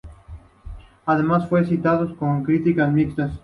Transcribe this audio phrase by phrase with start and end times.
[1.05, 3.33] Además fue recibido con críticas mixtas.